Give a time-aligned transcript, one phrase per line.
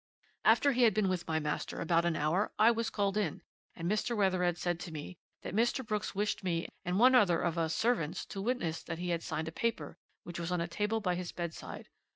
[0.43, 3.43] "'After he had been with my master about an hour I was called in,
[3.75, 4.17] and Mr.
[4.17, 5.85] Wethered said to me that Mr.
[5.85, 9.47] Brooks wished me and one other of us servants to witness that he had signed
[9.47, 11.87] a paper which was on a table by his bedside.